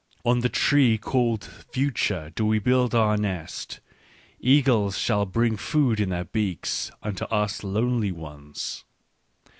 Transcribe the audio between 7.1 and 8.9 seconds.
us lonely ones!